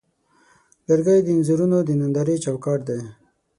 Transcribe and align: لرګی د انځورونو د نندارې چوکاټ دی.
لرګی 0.87 1.19
د 1.23 1.27
انځورونو 1.35 1.77
د 1.83 1.89
نندارې 2.01 2.35
چوکاټ 2.43 2.79
دی. 2.89 3.01